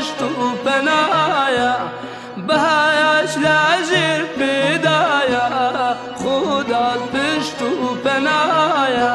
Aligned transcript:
بهشت 0.00 0.22
و 0.22 0.56
پەنایە 0.64 1.72
بەهایش 2.48 3.32
لاژر 3.44 4.20
پێدایە 4.38 5.44
خودات 6.20 7.02
پشت 7.14 7.60
و 7.62 7.72
پەنایە 8.04 9.12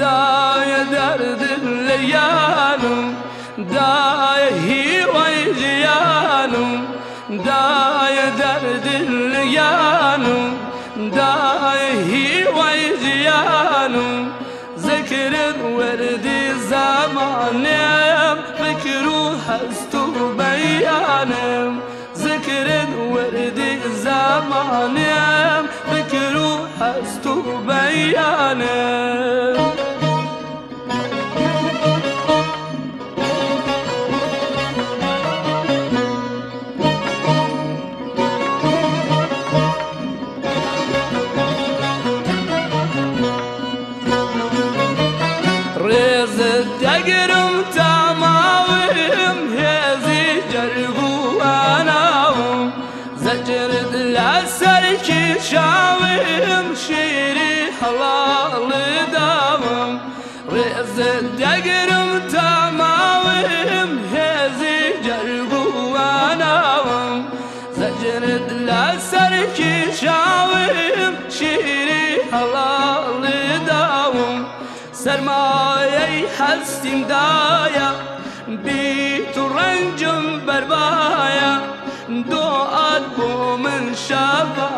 دایە 0.00 0.82
دەردن 0.94 1.64
لە 1.88 1.98
یانم 2.14 3.06
دایە 3.74 4.52
هیوای 4.66 5.38
ژیانم 5.60 6.72
دایە 7.46 8.28
دەردن 8.40 9.08
لە 9.32 9.42
یانم 9.58 10.44
دایە 11.18 11.92
هیوای 12.12 12.82
ژیانم 13.02 14.22
ذکرت 14.88 15.58
وردی 15.78 16.42
زمانێ 16.70 18.10
فکر 18.58 19.06
و 19.08 19.20
هەست 19.46 19.90
جانم 24.68 25.64
فکر 25.90 26.36
و 26.36 26.68
هست 26.84 27.26
و 27.26 27.42
بیانم 27.66 29.58
Is 46.22 46.38
it 46.38 46.66
dagger? 46.80 47.39
چاوم 55.48 56.66
شێری 56.86 57.54
هەڵاڵی 57.80 58.98
داوم 59.14 59.90
ڕێزت 60.52 61.26
دەگرم 61.40 62.10
تا 62.32 62.50
ماوم 62.78 63.48
هێزی 64.14 64.82
جەربوواناوم 65.06 67.14
زەجرت 67.78 68.48
لە 68.68 68.84
سەرکی 69.10 69.76
چاوم 70.00 71.14
شیری 71.36 72.06
هەڵاڵی 72.32 73.48
داوم 73.70 74.38
سەرمایەی 75.02 76.18
هەستیمدایە 76.38 77.90
بی 78.64 78.88
تو 79.34 79.44
ڕەنجم 79.56 80.22
بەربایە 80.46 81.52
دۆعات 82.30 83.04
بۆ 83.16 83.30
من 83.64 83.84
شەبە 84.06 84.69